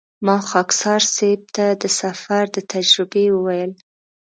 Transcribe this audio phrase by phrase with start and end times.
[0.25, 3.71] ما خاکسار صیب ته د سفر د تجربې وویل.